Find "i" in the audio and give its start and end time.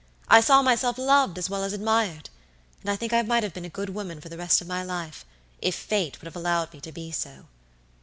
0.29-0.41, 2.89-2.95, 3.13-3.21